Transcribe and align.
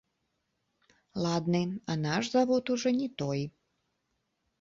Ладны, 1.23 1.61
а 1.93 1.97
наш 2.05 2.23
завод 2.37 2.63
ужо 2.77 2.89
не 3.01 3.09
той. 3.23 3.39